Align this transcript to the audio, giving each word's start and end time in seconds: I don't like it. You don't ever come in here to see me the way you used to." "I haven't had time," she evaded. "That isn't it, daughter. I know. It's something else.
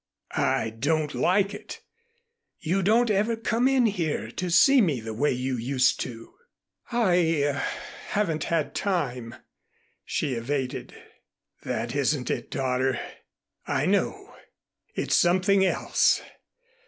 I 0.31 0.71
don't 0.71 1.13
like 1.13 1.53
it. 1.53 1.79
You 2.57 2.81
don't 2.81 3.11
ever 3.11 3.35
come 3.35 3.67
in 3.67 3.85
here 3.85 4.31
to 4.31 4.49
see 4.49 4.81
me 4.81 4.99
the 4.99 5.13
way 5.13 5.31
you 5.31 5.55
used 5.57 5.99
to." 5.99 6.33
"I 6.91 7.61
haven't 8.07 8.45
had 8.45 8.73
time," 8.73 9.35
she 10.03 10.33
evaded. 10.33 10.95
"That 11.61 11.95
isn't 11.95 12.31
it, 12.31 12.49
daughter. 12.49 12.99
I 13.67 13.85
know. 13.85 14.33
It's 14.95 15.13
something 15.15 15.63
else. 15.63 16.19